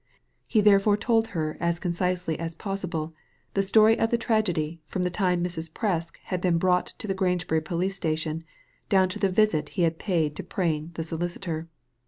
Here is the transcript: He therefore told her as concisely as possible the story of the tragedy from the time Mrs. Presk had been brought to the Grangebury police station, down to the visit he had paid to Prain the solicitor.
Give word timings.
He 0.47 0.61
therefore 0.61 0.97
told 0.97 1.27
her 1.27 1.57
as 1.59 1.77
concisely 1.77 2.39
as 2.39 2.55
possible 2.55 3.13
the 3.53 3.61
story 3.61 3.99
of 3.99 4.09
the 4.09 4.17
tragedy 4.17 4.81
from 4.87 5.03
the 5.03 5.11
time 5.11 5.43
Mrs. 5.43 5.69
Presk 5.71 6.17
had 6.23 6.41
been 6.41 6.57
brought 6.57 6.87
to 6.97 7.05
the 7.07 7.13
Grangebury 7.13 7.63
police 7.63 7.97
station, 7.97 8.43
down 8.89 9.09
to 9.09 9.19
the 9.19 9.29
visit 9.29 9.69
he 9.77 9.83
had 9.83 9.99
paid 9.99 10.35
to 10.37 10.43
Prain 10.43 10.89
the 10.95 11.03
solicitor. 11.03 11.67